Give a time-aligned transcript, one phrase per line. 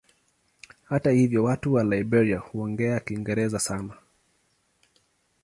[0.85, 3.97] Hata hivyo watu wa Liberia huongea Kiingereza sana.